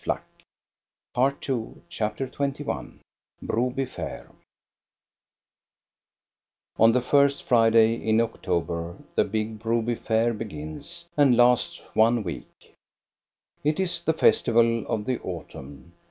BROBY 0.03 0.17
FAIR 1.13 1.29
429 1.29 1.83
CHAPTER 1.87 2.27
XXI 2.27 2.99
BROBY 3.43 3.85
FAIR 3.85 4.31
On 6.79 6.91
the 6.91 7.03
first 7.03 7.43
Friday 7.43 7.93
in 7.97 8.19
October 8.19 8.97
the 9.13 9.23
big 9.23 9.59
Broby 9.59 9.93
Fair 9.93 10.33
begins, 10.33 11.05
and 11.15 11.37
lasts 11.37 11.83
one 11.93 12.23
week. 12.23 12.73
It 13.63 13.79
is 13.79 14.01
the 14.01 14.13
festival 14.13 14.87
of 14.87 15.05
the 15.05 15.19
autumn. 15.19 15.93